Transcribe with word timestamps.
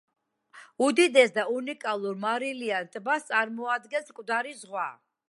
უდიდეს 0.85 1.35
და 1.35 1.43
უნიკალურ 1.57 2.17
მარილიან 2.25 2.89
ტბას 2.97 3.29
წარმოადგენს 3.29 4.11
მკვდარი 4.15 4.57
ზღვა. 4.65 4.89